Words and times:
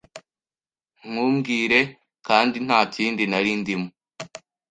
nkubwire, 1.07 1.79
kandi 2.27 2.57
ntakindi. 2.65 3.23
Nari 3.31 3.51
ndimo 3.61 3.87